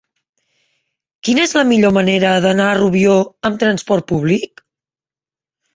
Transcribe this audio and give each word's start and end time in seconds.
Quina 1.27 1.43
és 1.49 1.53
la 1.59 1.63
millor 1.73 1.95
manera 1.99 2.33
d'anar 2.47 2.67
a 2.71 2.75
Rubió 2.81 3.19
amb 3.51 3.61
trasport 3.67 4.13
públic? 4.15 4.69